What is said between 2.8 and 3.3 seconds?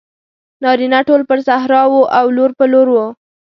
وو.